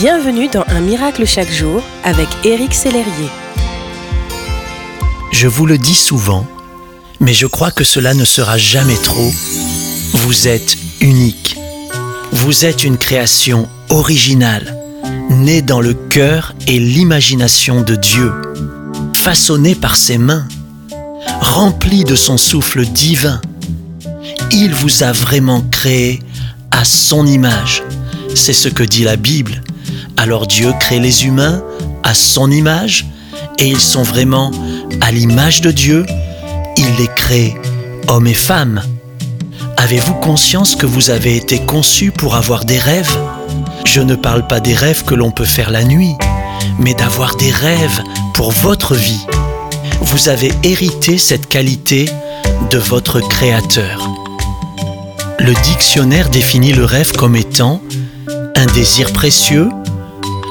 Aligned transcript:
Bienvenue 0.00 0.48
dans 0.48 0.64
Un 0.68 0.80
miracle 0.80 1.26
chaque 1.26 1.52
jour 1.52 1.82
avec 2.04 2.26
Éric 2.42 2.72
Sellerier. 2.72 3.28
Je 5.30 5.46
vous 5.46 5.66
le 5.66 5.76
dis 5.76 5.94
souvent, 5.94 6.46
mais 7.20 7.34
je 7.34 7.46
crois 7.46 7.70
que 7.70 7.84
cela 7.84 8.14
ne 8.14 8.24
sera 8.24 8.56
jamais 8.56 8.96
trop. 8.96 9.30
Vous 10.14 10.48
êtes 10.48 10.78
unique. 11.02 11.58
Vous 12.32 12.64
êtes 12.64 12.82
une 12.82 12.96
création 12.96 13.68
originale, 13.90 14.74
née 15.28 15.60
dans 15.60 15.82
le 15.82 15.92
cœur 15.92 16.54
et 16.66 16.78
l'imagination 16.78 17.82
de 17.82 17.94
Dieu, 17.94 18.32
façonnée 19.12 19.74
par 19.74 19.96
ses 19.96 20.16
mains, 20.16 20.48
remplie 21.42 22.04
de 22.04 22.14
son 22.16 22.38
souffle 22.38 22.86
divin. 22.86 23.42
Il 24.50 24.72
vous 24.72 25.02
a 25.02 25.12
vraiment 25.12 25.60
créé 25.70 26.20
à 26.70 26.86
son 26.86 27.26
image. 27.26 27.82
C'est 28.34 28.54
ce 28.54 28.70
que 28.70 28.82
dit 28.82 29.04
la 29.04 29.16
Bible. 29.16 29.60
Alors 30.20 30.46
Dieu 30.46 30.74
crée 30.78 31.00
les 31.00 31.24
humains 31.24 31.62
à 32.02 32.12
son 32.12 32.50
image 32.50 33.06
et 33.58 33.66
ils 33.66 33.80
sont 33.80 34.02
vraiment 34.02 34.50
à 35.00 35.12
l'image 35.12 35.62
de 35.62 35.70
Dieu. 35.70 36.04
Il 36.76 36.94
les 36.98 37.08
crée 37.16 37.54
hommes 38.06 38.26
et 38.26 38.34
femmes. 38.34 38.82
Avez-vous 39.78 40.12
conscience 40.12 40.76
que 40.76 40.84
vous 40.84 41.08
avez 41.08 41.36
été 41.36 41.60
conçus 41.60 42.10
pour 42.10 42.34
avoir 42.34 42.66
des 42.66 42.78
rêves? 42.78 43.16
Je 43.86 44.02
ne 44.02 44.14
parle 44.14 44.46
pas 44.46 44.60
des 44.60 44.74
rêves 44.74 45.04
que 45.04 45.14
l'on 45.14 45.30
peut 45.30 45.46
faire 45.46 45.70
la 45.70 45.84
nuit, 45.84 46.14
mais 46.78 46.92
d'avoir 46.92 47.36
des 47.36 47.50
rêves 47.50 48.02
pour 48.34 48.52
votre 48.52 48.94
vie. 48.94 49.24
Vous 50.02 50.28
avez 50.28 50.52
hérité 50.62 51.16
cette 51.16 51.48
qualité 51.48 52.10
de 52.70 52.76
votre 52.76 53.20
Créateur. 53.20 54.06
Le 55.38 55.54
dictionnaire 55.62 56.28
définit 56.28 56.74
le 56.74 56.84
rêve 56.84 57.12
comme 57.12 57.36
étant 57.36 57.80
un 58.54 58.66
désir 58.66 59.14
précieux, 59.14 59.70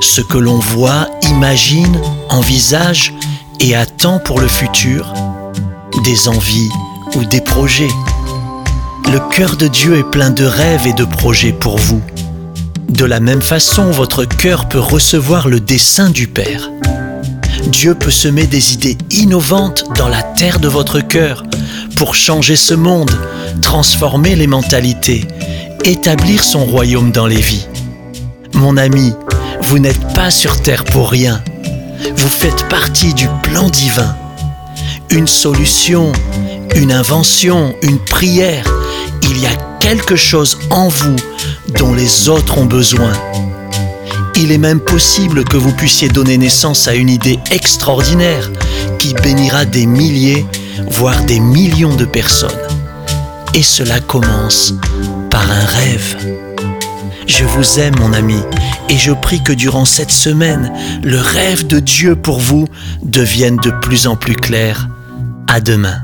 ce 0.00 0.20
que 0.20 0.38
l'on 0.38 0.58
voit, 0.58 1.08
imagine, 1.22 2.00
envisage 2.28 3.14
et 3.60 3.74
attend 3.74 4.18
pour 4.18 4.40
le 4.40 4.48
futur, 4.48 5.12
des 6.04 6.28
envies 6.28 6.70
ou 7.14 7.24
des 7.24 7.40
projets. 7.40 7.90
Le 9.12 9.20
cœur 9.30 9.56
de 9.56 9.68
Dieu 9.68 9.98
est 9.98 10.10
plein 10.10 10.30
de 10.30 10.44
rêves 10.44 10.86
et 10.86 10.92
de 10.92 11.04
projets 11.04 11.52
pour 11.52 11.78
vous. 11.78 12.02
De 12.88 13.04
la 13.04 13.20
même 13.20 13.42
façon, 13.42 13.90
votre 13.90 14.24
cœur 14.24 14.68
peut 14.68 14.80
recevoir 14.80 15.48
le 15.48 15.60
dessein 15.60 16.10
du 16.10 16.26
Père. 16.26 16.70
Dieu 17.68 17.94
peut 17.94 18.10
semer 18.10 18.46
des 18.46 18.74
idées 18.74 18.98
innovantes 19.10 19.84
dans 19.96 20.08
la 20.08 20.22
terre 20.22 20.60
de 20.60 20.68
votre 20.68 21.00
cœur 21.00 21.44
pour 21.96 22.14
changer 22.14 22.56
ce 22.56 22.74
monde, 22.74 23.10
transformer 23.62 24.36
les 24.36 24.46
mentalités, 24.46 25.26
établir 25.84 26.44
son 26.44 26.64
royaume 26.64 27.10
dans 27.10 27.26
les 27.26 27.40
vies. 27.40 27.66
Mon 28.54 28.76
ami, 28.76 29.12
vous 29.66 29.80
n'êtes 29.80 30.14
pas 30.14 30.30
sur 30.30 30.62
terre 30.62 30.84
pour 30.84 31.10
rien. 31.10 31.42
Vous 32.16 32.28
faites 32.28 32.68
partie 32.68 33.12
du 33.14 33.26
plan 33.42 33.68
divin. 33.68 34.16
Une 35.10 35.26
solution, 35.26 36.12
une 36.76 36.92
invention, 36.92 37.74
une 37.82 37.98
prière. 37.98 38.64
Il 39.22 39.40
y 39.40 39.46
a 39.46 39.56
quelque 39.80 40.14
chose 40.14 40.56
en 40.70 40.86
vous 40.86 41.16
dont 41.78 41.94
les 41.94 42.28
autres 42.28 42.58
ont 42.58 42.64
besoin. 42.64 43.12
Il 44.36 44.52
est 44.52 44.58
même 44.58 44.78
possible 44.78 45.42
que 45.42 45.56
vous 45.56 45.72
puissiez 45.72 46.08
donner 46.08 46.38
naissance 46.38 46.86
à 46.86 46.94
une 46.94 47.10
idée 47.10 47.40
extraordinaire 47.50 48.48
qui 49.00 49.14
bénira 49.14 49.64
des 49.64 49.86
milliers, 49.86 50.46
voire 50.88 51.24
des 51.24 51.40
millions 51.40 51.96
de 51.96 52.04
personnes. 52.04 52.50
Et 53.54 53.64
cela 53.64 53.98
commence 53.98 54.74
par 55.28 55.50
un 55.50 55.64
rêve. 55.64 56.16
Je 57.26 57.44
vous 57.44 57.80
aime 57.80 57.96
mon 57.98 58.12
ami 58.12 58.38
et 58.88 58.96
je 58.96 59.12
prie 59.12 59.42
que 59.42 59.52
durant 59.52 59.84
cette 59.84 60.10
semaine, 60.10 60.72
le 61.02 61.18
rêve 61.18 61.66
de 61.66 61.80
Dieu 61.80 62.16
pour 62.16 62.38
vous 62.38 62.66
devienne 63.02 63.56
de 63.56 63.70
plus 63.70 64.06
en 64.06 64.16
plus 64.16 64.36
clair. 64.36 64.88
À 65.48 65.60
demain. 65.60 66.02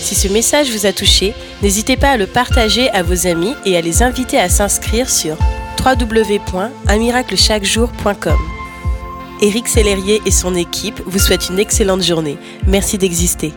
Si 0.00 0.14
ce 0.14 0.28
message 0.28 0.70
vous 0.70 0.86
a 0.86 0.92
touché, 0.92 1.34
n'hésitez 1.62 1.98
pas 1.98 2.12
à 2.12 2.16
le 2.16 2.26
partager 2.26 2.88
à 2.90 3.02
vos 3.02 3.26
amis 3.26 3.54
et 3.66 3.76
à 3.76 3.82
les 3.82 4.02
inviter 4.02 4.38
à 4.38 4.48
s'inscrire 4.48 5.10
sur 5.10 5.36
www.unmiraclechaquejour.com. 5.84 8.38
Éric 9.42 9.68
Sellerier 9.68 10.22
et 10.24 10.30
son 10.30 10.54
équipe 10.54 11.02
vous 11.06 11.18
souhaitent 11.18 11.50
une 11.50 11.58
excellente 11.58 12.02
journée. 12.02 12.38
Merci 12.66 12.96
d'exister. 12.96 13.52